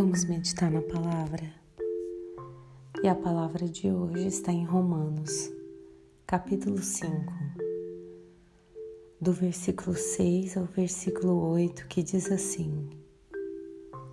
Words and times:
Vamos 0.00 0.24
meditar 0.26 0.70
na 0.70 0.80
palavra. 0.80 1.42
E 3.02 3.08
a 3.08 3.16
palavra 3.16 3.68
de 3.68 3.90
hoje 3.90 4.28
está 4.28 4.52
em 4.52 4.64
Romanos, 4.64 5.50
capítulo 6.24 6.78
5, 6.78 7.10
do 9.20 9.32
versículo 9.32 9.96
6 9.96 10.56
ao 10.56 10.66
versículo 10.66 11.50
8, 11.50 11.88
que 11.88 12.04
diz 12.04 12.30
assim: 12.30 12.88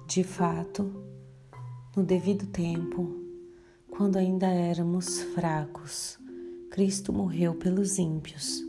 De 0.08 0.24
fato, 0.24 0.92
no 1.96 2.02
devido 2.02 2.48
tempo, 2.48 3.16
quando 3.92 4.18
ainda 4.18 4.48
éramos 4.48 5.22
fracos, 5.36 6.18
Cristo 6.72 7.14
morreu 7.14 7.54
pelos 7.54 8.00
ímpios. 8.00 8.66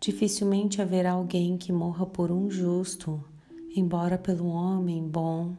Dificilmente 0.00 0.82
haverá 0.82 1.12
alguém 1.12 1.56
que 1.56 1.72
morra 1.72 2.04
por 2.04 2.32
um 2.32 2.50
justo, 2.50 3.22
embora 3.76 4.18
pelo 4.18 4.46
homem 4.46 5.06
bom 5.06 5.56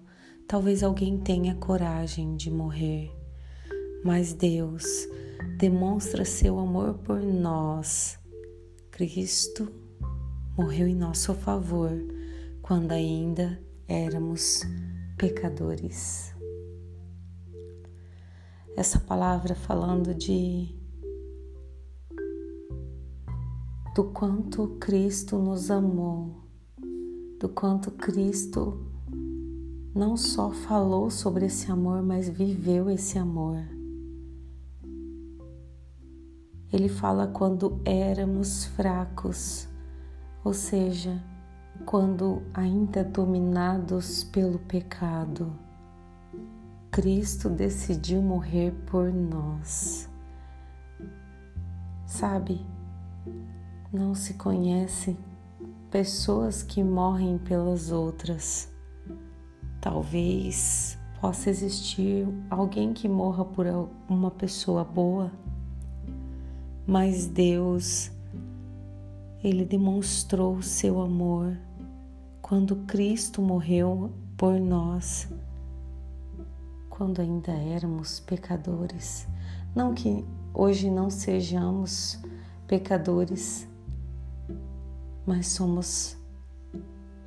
Talvez 0.48 0.82
alguém 0.82 1.18
tenha 1.18 1.56
coragem 1.56 2.38
de 2.38 2.50
morrer, 2.50 3.12
mas 4.02 4.32
Deus 4.32 4.86
demonstra 5.58 6.24
seu 6.24 6.58
amor 6.58 6.94
por 7.00 7.22
nós. 7.22 8.18
Cristo 8.90 9.70
morreu 10.58 10.88
em 10.88 10.96
nosso 10.96 11.34
favor 11.34 11.92
quando 12.62 12.94
ainda 12.94 13.62
éramos 13.90 14.62
pecadores. 15.18 16.34
Essa 18.78 19.02
palavra 19.02 19.54
falando 19.54 20.16
de 20.16 20.74
do 23.94 24.06
quanto 24.14 24.78
Cristo 24.80 25.38
nos 25.38 25.70
amou, 25.70 26.42
do 27.38 27.50
quanto 27.50 27.92
Cristo 27.92 28.96
não 29.98 30.16
só 30.16 30.52
falou 30.52 31.10
sobre 31.10 31.48
esse 31.48 31.72
amor, 31.72 32.04
mas 32.04 32.30
viveu 32.30 32.88
esse 32.88 33.18
amor. 33.18 33.58
Ele 36.72 36.88
fala 36.88 37.26
quando 37.26 37.82
éramos 37.84 38.66
fracos, 38.66 39.68
ou 40.44 40.54
seja, 40.54 41.20
quando 41.84 42.44
ainda 42.54 43.04
dominados 43.04 44.24
pelo 44.26 44.60
pecado. 44.60 45.52
Cristo 46.92 47.50
decidiu 47.50 48.22
morrer 48.22 48.76
por 48.86 49.12
nós. 49.12 50.08
Sabe, 52.06 52.64
não 53.92 54.14
se 54.14 54.36
conhece 54.36 55.18
pessoas 55.90 56.62
que 56.62 56.84
morrem 56.84 57.40
pelas 57.40 57.92
outras 57.92 58.77
Talvez 59.90 61.00
possa 61.22 61.50
existir 61.50 62.28
alguém 62.50 62.92
que 62.92 63.08
morra 63.08 63.46
por 63.46 63.66
uma 64.10 64.30
pessoa 64.30 64.84
boa, 64.84 65.32
mas 66.86 67.26
Deus, 67.26 68.12
Ele 69.42 69.64
demonstrou 69.64 70.62
seu 70.62 71.00
amor 71.00 71.58
quando 72.42 72.76
Cristo 72.86 73.42
morreu 73.42 74.12
por 74.36 74.60
nós, 74.60 75.30
quando 76.90 77.22
ainda 77.22 77.54
éramos 77.54 78.20
pecadores. 78.20 79.26
Não 79.74 79.94
que 79.94 80.26
hoje 80.54 80.92
não 80.92 81.10
sejamos 81.10 82.22
pecadores, 82.68 83.66
mas 85.26 85.48
somos 85.48 86.18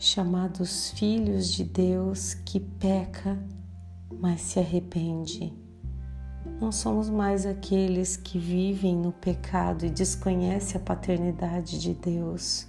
chamados 0.03 0.93
filhos 0.93 1.53
de 1.53 1.63
Deus 1.63 2.33
que 2.33 2.59
peca, 2.59 3.39
mas 4.19 4.41
se 4.41 4.59
arrepende. 4.59 5.53
Não 6.59 6.73
somos 6.73 7.11
mais 7.11 7.45
aqueles 7.45 8.17
que 8.17 8.39
vivem 8.39 8.97
no 8.97 9.13
pecado 9.13 9.85
e 9.85 9.91
desconhecem 9.91 10.81
a 10.81 10.85
paternidade 10.85 11.79
de 11.79 11.93
Deus. 11.93 12.67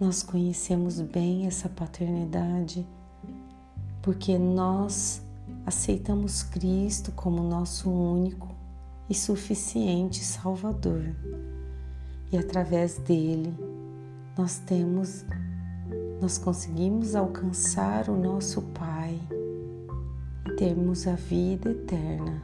Nós 0.00 0.22
conhecemos 0.22 0.98
bem 0.98 1.46
essa 1.46 1.68
paternidade 1.68 2.88
porque 4.00 4.38
nós 4.38 5.22
aceitamos 5.66 6.42
Cristo 6.42 7.12
como 7.12 7.42
nosso 7.42 7.90
único 7.90 8.48
e 9.10 9.14
suficiente 9.14 10.24
Salvador. 10.24 11.14
E 12.32 12.38
através 12.38 12.96
dele 12.96 13.54
nós 14.38 14.58
temos 14.60 15.22
nós 16.20 16.36
conseguimos 16.36 17.14
alcançar 17.14 18.10
o 18.10 18.16
nosso 18.16 18.60
Pai 18.60 19.18
e 20.46 20.52
termos 20.56 21.06
a 21.06 21.14
vida 21.14 21.70
eterna. 21.70 22.42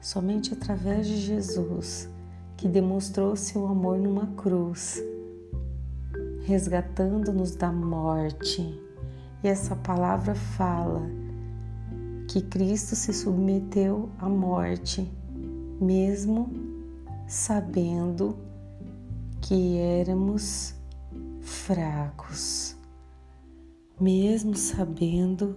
Somente 0.00 0.52
através 0.52 1.06
de 1.06 1.18
Jesus, 1.18 2.08
que 2.56 2.66
demonstrou 2.66 3.36
seu 3.36 3.64
amor 3.66 3.98
numa 3.98 4.26
cruz, 4.28 5.00
resgatando-nos 6.42 7.54
da 7.54 7.70
morte. 7.70 8.60
E 9.44 9.46
essa 9.46 9.76
palavra 9.76 10.34
fala 10.34 11.02
que 12.26 12.42
Cristo 12.42 12.96
se 12.96 13.12
submeteu 13.12 14.08
à 14.18 14.28
morte, 14.28 15.08
mesmo 15.80 16.50
sabendo 17.28 18.36
que 19.40 19.78
éramos 19.78 20.77
fracos, 21.48 22.76
mesmo 23.98 24.54
sabendo 24.54 25.56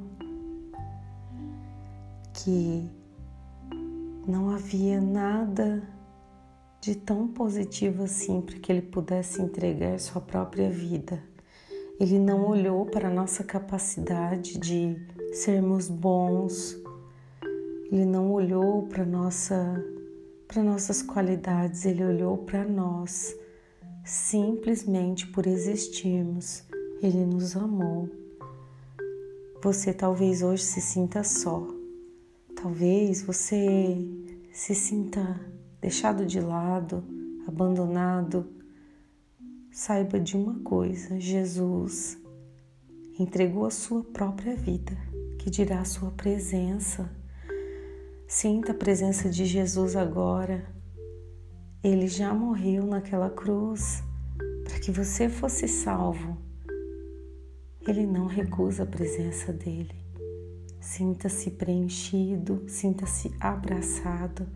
que 2.34 2.90
não 4.25 4.50
havia 4.50 5.00
nada 5.01 5.84
de 6.80 6.96
tão 6.96 7.28
positivo 7.28 8.03
assim 8.03 8.41
para 8.41 8.57
que 8.57 8.72
ele 8.72 8.81
pudesse 8.81 9.41
entregar 9.41 10.00
sua 10.00 10.22
própria 10.22 10.69
vida. 10.69 11.22
Ele 12.00 12.18
não 12.18 12.47
olhou 12.47 12.85
para 12.85 13.09
a 13.09 13.13
nossa 13.13 13.44
capacidade 13.44 14.57
de 14.57 14.96
sermos 15.34 15.88
bons, 15.88 16.75
ele 17.91 18.06
não 18.06 18.31
olhou 18.31 18.88
para 18.88 19.06
nossa 19.06 19.84
para 20.47 20.63
nossas 20.63 21.01
qualidades, 21.01 21.85
ele 21.85 22.03
olhou 22.03 22.40
para 22.40 22.66
nós 22.66 23.34
simplesmente 24.03 25.28
por 25.28 25.46
existirmos, 25.47 26.63
Ele 27.02 27.25
nos 27.25 27.56
amou. 27.56 28.09
Você 29.63 29.94
talvez 29.94 30.41
hoje 30.41 30.63
se 30.63 30.81
sinta 30.81 31.24
só, 31.24 31.68
talvez 32.56 33.22
você 33.22 33.97
se 34.51 34.74
sinta 34.74 35.40
deixado 35.80 36.25
de 36.25 36.40
lado, 36.40 37.03
abandonado. 37.47 38.47
Saiba 39.72 40.19
de 40.19 40.35
uma 40.35 40.59
coisa: 40.59 41.19
Jesus 41.19 42.18
entregou 43.19 43.66
a 43.66 43.72
sua 43.72 44.03
própria 44.03 44.56
vida, 44.56 44.97
que 45.40 45.50
dirá 45.50 45.81
a 45.81 45.85
sua 45.85 46.12
presença. 46.12 47.09
Sinta 48.28 48.72
a 48.72 48.75
presença 48.75 49.30
de 49.30 49.46
Jesus 49.46 49.96
agora 49.96 50.81
ele 51.84 52.08
já 52.08 52.31
morreu 52.34 52.86
naquela 52.86 53.30
cruz 53.30 54.03
para 54.64 54.80
que 54.80 54.92
você 54.92 55.28
fosse 55.28 55.68
salvo. 55.68 56.38
Ele 57.88 58.06
não 58.06 58.28
recusa 58.28 58.84
a 58.84 58.86
presença 58.86 59.52
dele. 59.52 59.96
Sinta-se 60.80 61.50
preenchido, 61.52 62.64
sinta-se 62.68 63.34
abraçado, 63.40 64.47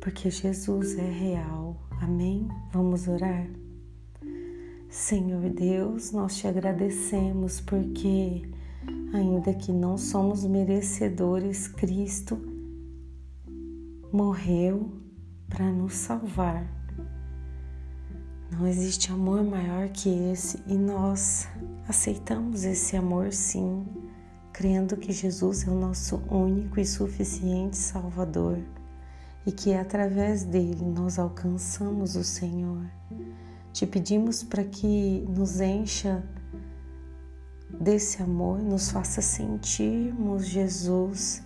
porque 0.00 0.28
Jesus 0.28 0.98
é 0.98 1.08
real. 1.08 1.80
Amém? 2.00 2.48
Vamos 2.72 3.06
orar? 3.06 3.48
Senhor 4.88 5.48
Deus, 5.50 6.10
nós 6.10 6.36
te 6.36 6.48
agradecemos 6.48 7.60
porque, 7.60 8.42
ainda 9.12 9.54
que 9.54 9.70
não 9.70 9.96
somos 9.96 10.44
merecedores, 10.44 11.68
Cristo 11.68 12.36
morreu 14.12 15.05
para 15.48 15.64
nos 15.64 15.94
salvar. 15.94 16.66
Não 18.50 18.66
existe 18.66 19.12
amor 19.12 19.42
maior 19.42 19.88
que 19.88 20.08
esse 20.08 20.62
e 20.66 20.76
nós 20.76 21.48
aceitamos 21.88 22.64
esse 22.64 22.96
amor 22.96 23.32
sim, 23.32 23.84
crendo 24.52 24.96
que 24.96 25.12
Jesus 25.12 25.66
é 25.66 25.70
o 25.70 25.78
nosso 25.78 26.22
único 26.30 26.80
e 26.80 26.86
suficiente 26.86 27.76
Salvador 27.76 28.58
e 29.44 29.52
que 29.52 29.74
através 29.74 30.42
dele 30.44 30.84
nós 30.84 31.18
alcançamos 31.18 32.16
o 32.16 32.24
Senhor. 32.24 32.84
Te 33.72 33.86
pedimos 33.86 34.42
para 34.42 34.64
que 34.64 35.24
nos 35.28 35.60
encha 35.60 36.24
desse 37.80 38.22
amor, 38.22 38.60
nos 38.60 38.90
faça 38.90 39.20
sentirmos 39.20 40.46
Jesus 40.46 41.45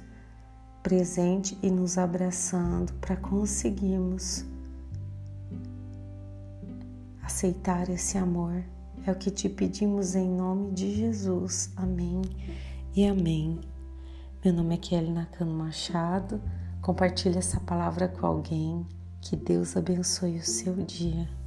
presente 0.83 1.59
e 1.63 1.71
nos 1.71 1.99
abraçando 1.99 2.93
para 2.95 3.17
conseguirmos 3.17 4.45
aceitar 7.23 7.89
esse 7.89 8.19
amor. 8.19 8.65
É 9.07 9.13
o 9.13 9.17
que 9.17 9.31
te 9.31 9.49
pedimos 9.49 10.15
em 10.15 10.29
nome 10.29 10.73
de 10.73 10.95
Jesus. 10.95 11.73
Amém 11.77 12.23
e 12.95 13.07
amém. 13.07 13.61
Meu 14.45 14.53
nome 14.53 14.75
é 14.75 14.79
Kelly 14.79 15.11
Nakano 15.11 15.53
Machado. 15.53 16.41
Compartilhe 16.83 17.39
essa 17.39 17.61
palavra 17.61 18.09
com 18.09 18.27
alguém. 18.27 18.87
Que 19.21 19.37
Deus 19.37 19.77
abençoe 19.77 20.37
o 20.37 20.45
seu 20.45 20.75
dia. 20.77 21.40